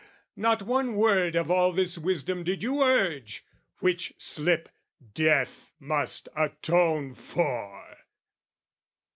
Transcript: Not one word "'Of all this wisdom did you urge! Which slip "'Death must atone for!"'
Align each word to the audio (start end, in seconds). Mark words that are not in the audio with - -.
Not 0.35 0.63
one 0.63 0.95
word 0.95 1.35
"'Of 1.35 1.51
all 1.51 1.71
this 1.73 1.95
wisdom 1.95 2.43
did 2.43 2.63
you 2.63 2.81
urge! 2.81 3.45
Which 3.81 4.15
slip 4.17 4.67
"'Death 5.13 5.73
must 5.79 6.27
atone 6.35 7.13
for!"' 7.13 7.97